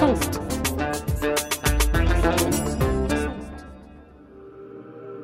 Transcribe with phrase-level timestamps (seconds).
[0.00, 0.40] صوت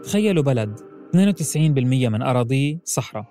[0.05, 0.81] تخيلوا بلد
[1.14, 3.25] 92% من أراضيه صحراء.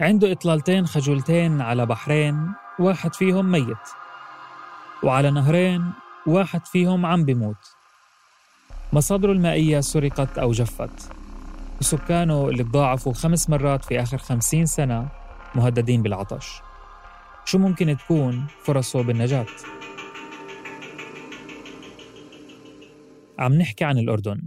[0.00, 3.76] عنده إطلالتين خجولتين على بحرين واحد فيهم ميت.
[5.02, 5.92] وعلى نهرين
[6.26, 7.56] واحد فيهم عم بيموت.
[8.92, 11.12] مصادره المائية سرقت أو جفت.
[11.80, 15.08] وسكانه اللي تضاعفوا خمس مرات في آخر خمسين سنة
[15.54, 16.65] مهددين بالعطش.
[17.46, 19.46] شو ممكن تكون فرصه بالنجاة؟
[23.38, 24.42] عم نحكي عن الأردن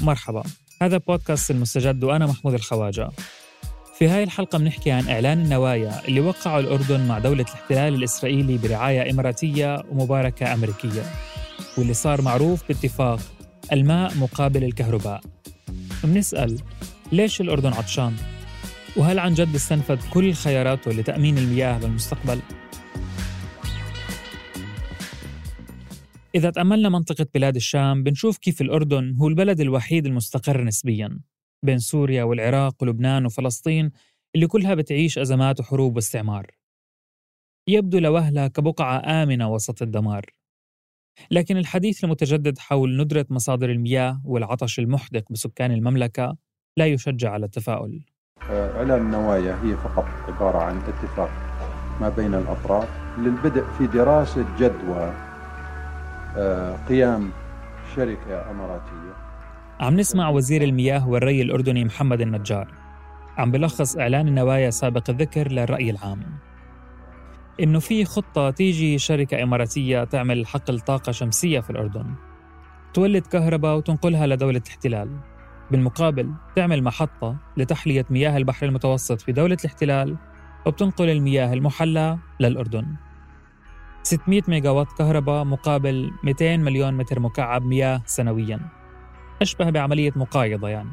[0.00, 0.42] مرحبا
[0.82, 3.10] هذا بودكاست المستجد وأنا محمود الخواجة
[3.98, 9.10] في هاي الحلقة بنحكي عن إعلان النوايا اللي وقعه الأردن مع دولة الاحتلال الإسرائيلي برعاية
[9.10, 11.02] إماراتية ومباركة أمريكية
[11.78, 13.20] واللي صار معروف باتفاق
[13.72, 15.20] الماء مقابل الكهرباء
[16.04, 16.58] بنسأل
[17.12, 18.16] ليش الأردن عطشان؟
[18.98, 22.40] وهل عن جد استنفذ كل خياراته لتأمين المياه بالمستقبل؟
[26.34, 31.20] إذا تأملنا منطقة بلاد الشام بنشوف كيف الأردن هو البلد الوحيد المستقر نسبياً
[31.62, 33.90] بين سوريا والعراق ولبنان وفلسطين
[34.34, 36.46] اللي كلها بتعيش أزمات وحروب واستعمار.
[37.68, 40.26] يبدو لوهلة كبقعة آمنة وسط الدمار.
[41.30, 46.36] لكن الحديث المتجدد حول ندرة مصادر المياه والعطش المحدق بسكان المملكة
[46.76, 48.17] لا يشجع على التفاؤل.
[48.50, 51.30] إعلان النوايا هي فقط عبارة عن اتفاق
[52.00, 52.88] ما بين الأطراف
[53.18, 55.12] للبدء في دراسة جدوى
[56.88, 57.30] قيام
[57.96, 59.12] شركة أماراتية.
[59.80, 62.68] عم نسمع وزير المياه والري الأردني محمد النجار
[63.38, 66.22] عم بلخص إعلان النوايا سابق الذكر للرأي العام.
[67.60, 72.14] إنه في خطة تيجي شركة إماراتية تعمل حقل طاقة شمسية في الأردن.
[72.94, 75.08] تولد كهرباء وتنقلها لدولة الاحتلال.
[75.70, 80.16] بالمقابل تعمل محطة لتحلية مياه البحر المتوسط في دولة الاحتلال
[80.66, 82.86] وبتنقل المياه المحلى للأردن.
[84.02, 88.60] 600 ميجا وات كهرباء مقابل 200 مليون متر مكعب مياه سنوياً.
[89.42, 90.90] أشبه بعملية مقايضة يعني.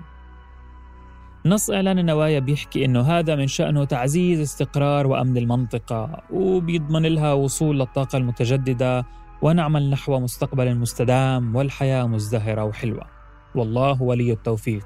[1.46, 7.80] نص إعلان النوايا بيحكي إنه هذا من شأنه تعزيز استقرار وأمن المنطقة وبيضمن لها وصول
[7.80, 9.06] للطاقة المتجددة
[9.42, 13.15] ونعمل نحو مستقبل مستدام والحياة مزدهرة وحلوة.
[13.56, 14.86] والله ولي التوفيق.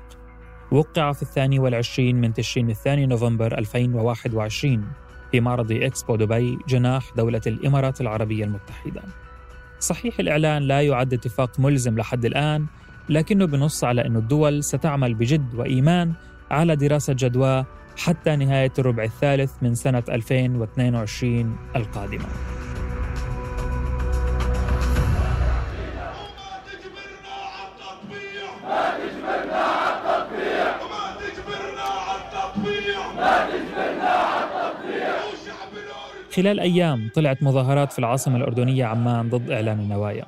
[0.72, 4.88] وقع في الثاني والعشرين من تشرين الثاني نوفمبر 2021
[5.32, 9.02] في معرض إكسبو دبي جناح دولة الإمارات العربية المتحدة.
[9.80, 12.66] صحيح الإعلان لا يعد اتفاق ملزم لحد الآن
[13.10, 16.14] لكنه بنص على أن الدول ستعمل بجد وإيمان
[16.52, 17.66] على دراسة جدوى
[17.98, 22.59] حتى نهاية الربع الثالث من سنة 2022 القادمة.
[36.40, 40.26] خلال أيام طلعت مظاهرات في العاصمة الأردنية عمان ضد إعلان النوايا.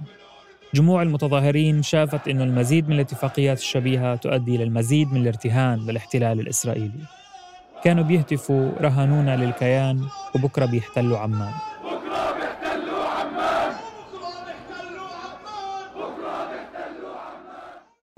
[0.74, 7.02] جموع المتظاهرين شافت أن المزيد من الاتفاقيات الشبيهة تؤدي إلى المزيد من الارتهان للاحتلال الإسرائيلي.
[7.84, 10.06] كانوا بيهتفوا رهانونا للكيان
[10.36, 11.54] وبكرة بيحتلوا عمان.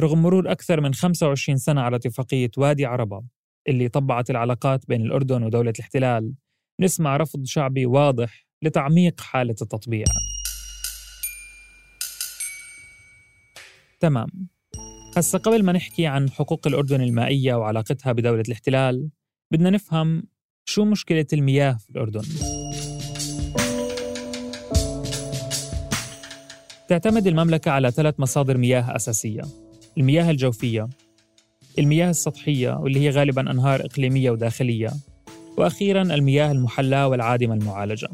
[0.01, 3.23] رغم مرور أكثر من 25 سنة على اتفاقية وادي عربة
[3.67, 6.33] اللي طبعت العلاقات بين الأردن ودولة الاحتلال
[6.79, 10.05] نسمع رفض شعبي واضح لتعميق حالة التطبيع.
[13.99, 14.27] تمام.
[15.17, 19.09] هسا قبل ما نحكي عن حقوق الأردن المائية وعلاقتها بدولة الاحتلال
[19.51, 20.23] بدنا نفهم
[20.65, 22.23] شو مشكلة المياه في الأردن.
[26.87, 29.41] تعتمد المملكة على ثلاث مصادر مياه أساسية.
[29.97, 30.89] المياه الجوفية
[31.79, 34.89] المياه السطحية واللي هي غالبا أنهار إقليمية وداخلية.
[35.57, 38.09] وأخيرا المياه المحلاة والعادمة المعالجة.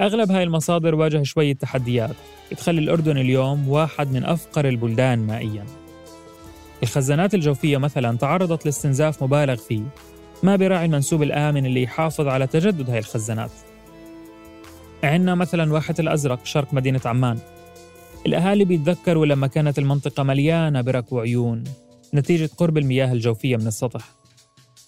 [0.00, 2.16] أغلب هاي المصادر واجه شوية تحديات
[2.52, 5.64] بتخلي الأردن اليوم واحد من أفقر البلدان مائياً.
[6.82, 9.82] الخزانات الجوفية مثلا تعرضت لاستنزاف مبالغ فيه
[10.42, 13.50] ما براعي المنسوب الآمن اللي يحافظ على تجدد هاي الخزانات.
[15.04, 17.38] عندنا مثلا واحة الأزرق شرق مدينة عمان.
[18.26, 21.64] الأهالي بيتذكروا لما كانت المنطقة مليانة برك وعيون
[22.14, 24.19] نتيجة قرب المياه الجوفية من السطح.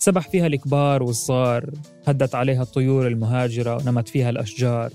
[0.02, 1.70] سبح فيها الكبار والصغار
[2.06, 4.90] هدت عليها الطيور المهاجرة ونمت فيها الأشجار.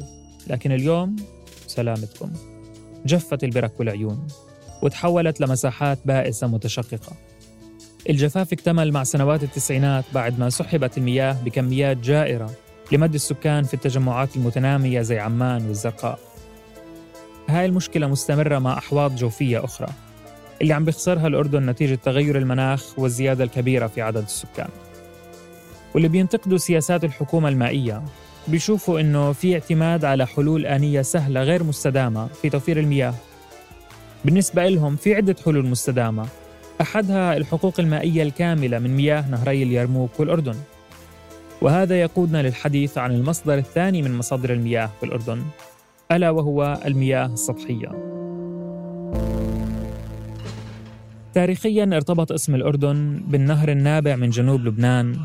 [0.47, 1.15] لكن اليوم
[1.67, 2.31] سلامتكم.
[3.05, 4.27] جفت البرك والعيون
[4.81, 7.13] وتحولت لمساحات بائسة متشققة.
[8.09, 12.51] الجفاف اكتمل مع سنوات التسعينات بعد ما سحبت المياه بكميات جائرة
[12.91, 16.19] لمد السكان في التجمعات المتنامية زي عمان والزرقاء.
[17.49, 19.87] هاي المشكلة مستمرة مع أحواض جوفية أخرى
[20.61, 24.69] اللي عم بيخسرها الأردن نتيجة تغير المناخ والزيادة الكبيرة في عدد السكان.
[25.93, 28.01] واللي بينتقدوا سياسات الحكومة المائية
[28.47, 33.13] بيشوفوا إنه في اعتماد على حلول آنية سهلة غير مستدامة في توفير المياه.
[34.25, 36.27] بالنسبة لهم في عدة حلول مستدامة.
[36.81, 40.55] أحدها الحقوق المائية الكاملة من مياه نهري اليرموك والأردن.
[41.61, 45.41] وهذا يقودنا للحديث عن المصدر الثاني من مصادر المياه في الأردن
[46.11, 47.91] ألا وهو المياه السطحية.
[51.33, 55.15] تاريخيا ارتبط اسم الأردن بالنهر النابع من جنوب لبنان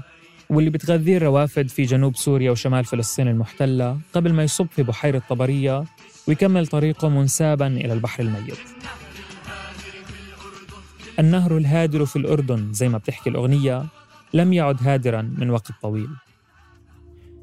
[0.52, 5.84] واللي بتغذيه الروافد في جنوب سوريا وشمال فلسطين المحتلة قبل ما يصب في بحيرة طبرية
[6.28, 8.58] ويكمل طريقه منسابا إلى البحر الميت.
[11.18, 13.84] النهر الهادر في الأردن زي ما بتحكي الأغنية
[14.34, 16.08] لم يعد هادرا من وقت طويل.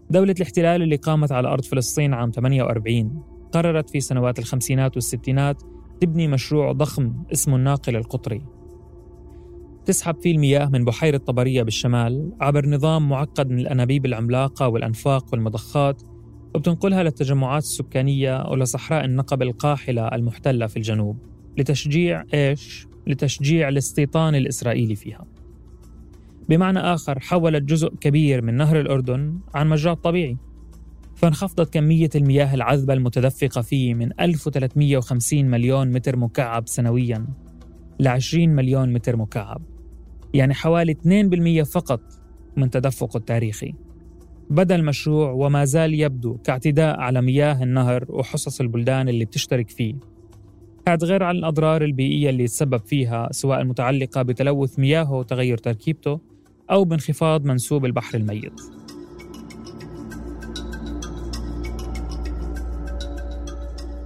[0.09, 5.63] دولة الاحتلال اللي قامت على أرض فلسطين عام 48 قررت في سنوات الخمسينات والستينات
[6.01, 8.58] تبني مشروع ضخم اسمه الناقل القطري.
[9.89, 16.01] تسحب فيه المياه من بحيرة طبرية بالشمال عبر نظام معقد من الأنابيب العملاقة والأنفاق والمضخات
[16.55, 21.17] وبتنقلها للتجمعات السكانية ولصحراء النقب القاحلة المحتلة في الجنوب
[21.57, 25.25] لتشجيع إيش؟ لتشجيع الاستيطان الإسرائيلي فيها
[26.49, 30.37] بمعنى آخر حولت جزء كبير من نهر الأردن عن مجرى طبيعي
[31.15, 37.27] فانخفضت كمية المياه العذبة المتدفقة فيه من 1350 مليون متر مكعب سنوياً
[37.99, 39.61] ل 20 مليون متر مكعب
[40.33, 40.95] يعني حوالي
[41.61, 42.01] 2% فقط
[42.57, 43.73] من تدفقه التاريخي.
[44.49, 49.95] بدا المشروع وما زال يبدو كاعتداء على مياه النهر وحصص البلدان اللي بتشترك فيه.
[50.87, 56.19] هذا غير عن الأضرار البيئية اللي يتسبب فيها سواء المتعلقة بتلوث مياهه وتغير تركيبته
[56.71, 58.61] أو بانخفاض منسوب البحر الميت.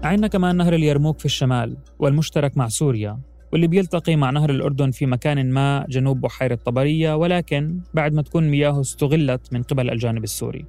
[0.04, 3.19] عندنا كمان نهر اليرموك في الشمال والمشترك مع سوريا.
[3.54, 8.50] واللي بيلتقي مع نهر الأردن في مكان ما جنوب بحيرة طبرية ولكن بعد ما تكون
[8.50, 10.66] مياهه استغلت من قبل الجانب السوري.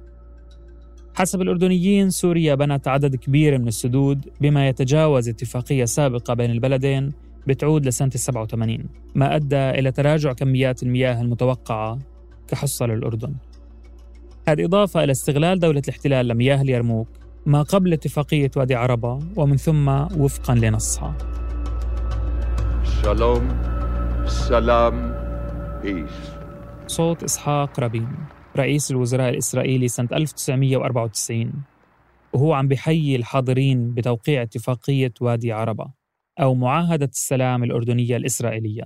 [1.15, 7.11] حسب الأردنيين سوريا بنت عدد كبير من السدود بما يتجاوز اتفاقية سابقة بين البلدين
[7.47, 8.85] بتعود لسنة 87
[9.15, 11.99] ما أدى إلى تراجع كميات المياه المتوقعة
[12.47, 13.33] كحصة للأردن.
[14.47, 17.07] هذه إضافة إلى استغلال دولة الاحتلال لمياه اليرموك
[17.45, 21.44] ما قبل اتفاقية وادي عربة ومن ثم وفقا لنصها.
[23.05, 23.47] شالوم
[24.27, 25.13] سلام
[25.81, 26.31] بيس
[26.87, 28.07] صوت إسحاق رابين
[28.57, 31.63] رئيس الوزراء الإسرائيلي سنة 1994
[32.33, 35.91] وهو عم بحيي الحاضرين بتوقيع اتفاقية وادي عربة
[36.39, 38.85] أو معاهدة السلام الأردنية الإسرائيلية.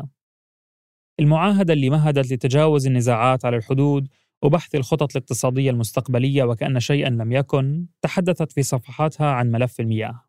[1.19, 4.07] المعاهدة اللي مهدت لتجاوز النزاعات على الحدود
[4.43, 10.28] وبحث الخطط الاقتصادية المستقبلية وكأن شيئا لم يكن تحدثت في صفحاتها عن ملف المياه.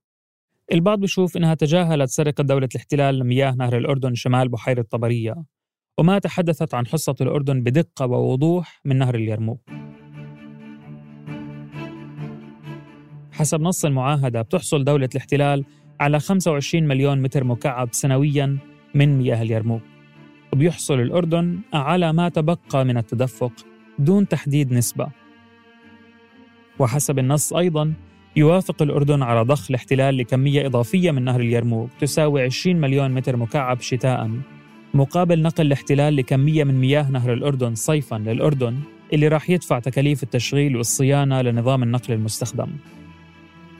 [0.72, 5.34] البعض بيشوف إنها تجاهلت سرقة دولة الاحتلال لمياه نهر الأردن شمال بحيرة طبرية
[5.98, 9.60] وما تحدثت عن حصة الأردن بدقة ووضوح من نهر اليرموك.
[13.32, 15.64] حسب نص المعاهدة بتحصل دولة الاحتلال
[16.00, 18.58] على 25 مليون متر مكعب سنويا
[18.94, 19.82] من مياه اليرموك
[20.52, 23.52] وبيحصل الأردن على ما تبقى من التدفق
[23.98, 25.08] دون تحديد نسبة.
[26.78, 27.94] وحسب النص أيضا
[28.36, 33.80] يوافق الأردن على ضخ الاحتلال لكمية إضافية من نهر اليرموك تساوي 20 مليون متر مكعب
[33.80, 34.30] شتاء.
[34.94, 38.78] مقابل نقل الاحتلال لكمية من مياه نهر الأردن صيفا للأردن
[39.12, 42.68] اللي راح يدفع تكاليف التشغيل والصيانة لنظام النقل المستخدم.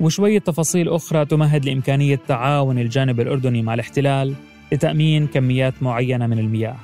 [0.01, 4.35] وشوية تفاصيل أخرى تمهد لإمكانية تعاون الجانب الأردني مع الاحتلال
[4.73, 6.77] لتأمين كميات معينة من المياه.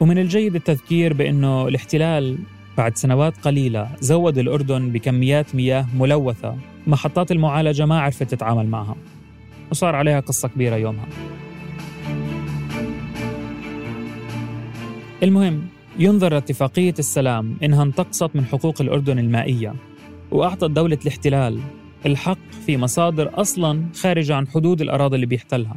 [0.00, 2.38] ومن الجيد التذكير بأنه الاحتلال
[2.78, 6.56] بعد سنوات قليلة زود الأردن بكميات مياه ملوثة
[6.86, 8.96] محطات المعالجة ما عرفت تتعامل معها
[9.70, 11.06] وصار عليها قصة كبيرة يومها.
[15.22, 15.62] المهم
[15.98, 19.74] ينظر اتفاقية السلام إنها انتقصت من حقوق الأردن المائية
[20.30, 21.60] وأعطت دولة الاحتلال
[22.06, 25.76] الحق في مصادر أصلا خارجة عن حدود الأراضي اللي بيحتلها.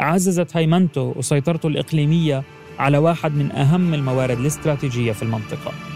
[0.00, 2.42] عززت هيمنته وسيطرته الإقليمية
[2.78, 5.95] على واحد من أهم الموارد الاستراتيجية في المنطقة.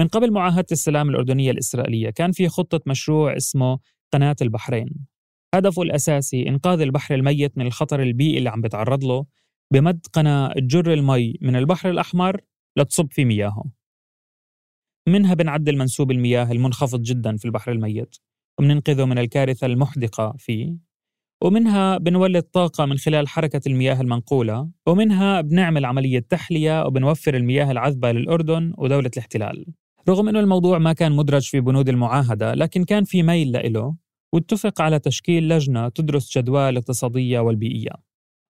[0.00, 3.78] من قبل معاهدة السلام الأردنية الإسرائيلية كان في خطة مشروع اسمه
[4.12, 4.90] قناة البحرين.
[5.54, 9.26] هدفه الأساسي إنقاذ البحر الميت من الخطر البيئي اللي عم بيتعرض له
[9.72, 12.40] بمد قناة تجر المي من البحر الأحمر
[12.76, 13.64] لتصب في مياهه.
[15.08, 18.16] منها بنعدل منسوب المياه المنخفض جدا في البحر الميت
[18.58, 20.76] وبننقذه من الكارثة المحدقة فيه.
[21.42, 24.70] ومنها بنولد طاقة من خلال حركة المياه المنقولة.
[24.86, 29.66] ومنها بنعمل عملية تحلية وبنوفر المياه العذبة للأردن ودولة الاحتلال.
[30.08, 33.94] رغم أنه الموضوع ما كان مدرج في بنود المعاهدة لكن كان في ميل لإله
[34.32, 37.92] واتفق على تشكيل لجنة تدرس جدوى الاقتصادية والبيئية.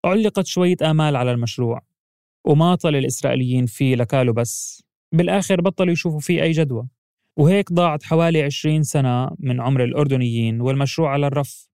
[0.04, 1.82] علقت شوية آمال على المشروع
[2.44, 4.82] وماطل الإسرائيليين فيه لكاله بس.
[5.12, 6.88] بالآخر بطلوا يشوفوا فيه أي جدوى.
[7.36, 11.68] وهيك ضاعت حوالي 20 سنة من عمر الأردنيين والمشروع على الرف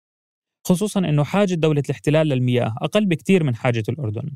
[0.67, 4.29] خصوصا أنه حاجة دولة الاحتلال للمياه أقل بكتير من حاجة الأردن.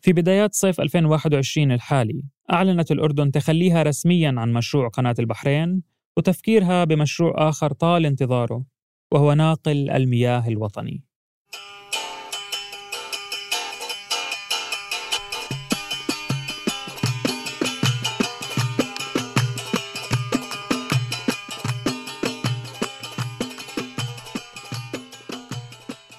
[0.00, 2.22] في بدايات صيف 2021 الحالي
[2.52, 5.82] أعلنت الأردن تخليها رسميا عن مشروع قناة البحرين
[6.16, 8.64] وتفكيرها بمشروع آخر طال انتظاره
[9.12, 11.02] وهو ناقل المياه الوطني.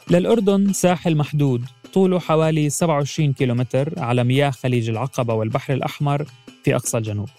[0.09, 6.25] للأردن ساحل محدود طوله حوالي 27 كيلومتر على مياه خليج العقبة والبحر الأحمر
[6.63, 7.29] في أقصى الجنوب.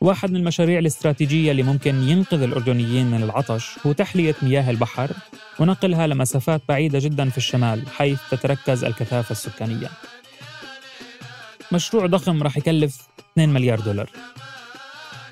[0.00, 5.10] واحد من المشاريع الاستراتيجية اللي ممكن ينقذ الأردنيين من العطش هو تحلية مياه البحر
[5.58, 9.88] ونقلها لمسافات بعيدة جدا في الشمال حيث تتركز الكثافة السكانية.
[11.72, 14.10] مشروع ضخم راح يكلف 2 مليار دولار.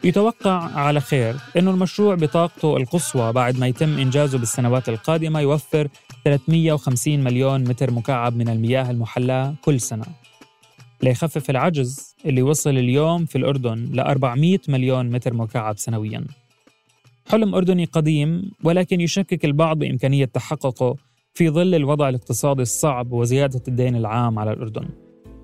[0.05, 5.89] يتوقع على خير أنه المشروع بطاقته القصوى بعد ما يتم إنجازه بالسنوات القادمة يوفر
[6.25, 10.05] 350 مليون متر مكعب من المياه المحلاة كل سنة.
[11.03, 16.25] ليخفف العجز اللي وصل اليوم في الأردن ل 400 مليون متر مكعب سنوياً.
[17.29, 20.97] حلم أردني قديم ولكن يشكك البعض بإمكانية تحققه
[21.35, 24.89] في ظل الوضع الاقتصادي الصعب وزيادة الدين العام على الأردن.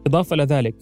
[0.06, 0.74] إضافة إلى ذلك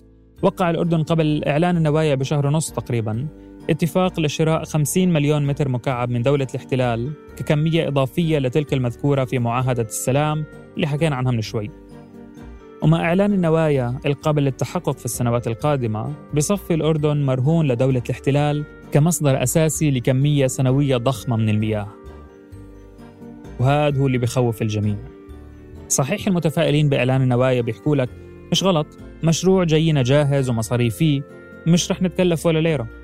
[0.42, 3.28] وقع الأردن قبل إعلان النوايا بشهر ونص تقريبا
[3.70, 9.82] اتفاق لشراء 50 مليون متر مكعب من دولة الاحتلال ككمية إضافية لتلك المذكورة في معاهدة
[9.82, 10.44] السلام
[10.76, 11.70] اللي حكينا عنها من شوي.
[12.82, 19.90] ومع إعلان النوايا القابل للتحقق في السنوات القادمة بصفي الأردن مرهون لدولة الاحتلال كمصدر أساسي
[19.90, 21.88] لكمية سنوية ضخمة من المياه.
[23.60, 24.96] وهذا هو اللي بخوف الجميع.
[25.88, 28.08] صحيح المتفائلين بإعلان النوايا بيحكوا لك
[28.52, 28.86] مش غلط
[29.22, 31.22] مشروع جاينا جاهز ومصاريفيه
[31.66, 32.97] مش رح نتكلف ولا ليرة.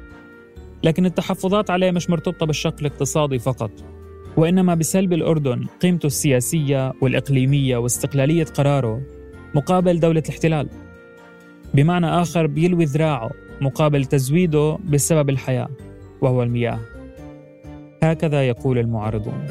[0.85, 3.71] لكن التحفظات عليه مش مرتبطة بالشق الاقتصادي فقط
[4.37, 9.03] وإنما بسلب الأردن قيمته السياسية والإقليمية واستقلالية قراره
[9.55, 10.69] مقابل دولة الاحتلال.
[11.75, 15.69] بمعنى آخر بيلوي ذراعه مقابل تزويده بسبب الحياة
[16.21, 16.81] وهو المياه.
[18.03, 19.47] هكذا يقول المعارضون.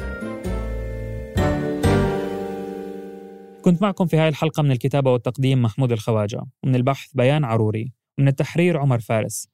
[3.62, 8.28] كنت معكم في هاي الحلقة من الكتابة والتقديم محمود الخواجة ومن البحث بيان عروري ومن
[8.28, 9.53] التحرير عمر فارس.